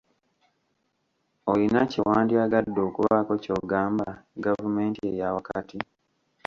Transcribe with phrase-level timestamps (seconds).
[1.51, 4.07] Oyina kye wandyagadde okubaako ky'ogamba
[4.43, 5.79] gavumenti eyawakati?